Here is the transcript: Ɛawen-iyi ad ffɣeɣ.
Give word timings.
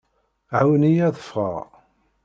Ɛawen-iyi 0.57 1.03
ad 1.09 1.15
ffɣeɣ. 1.21 1.67